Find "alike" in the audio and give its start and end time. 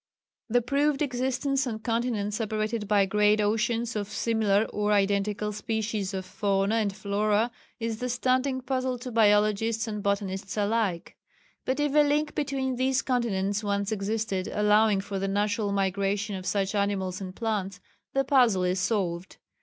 10.57-11.17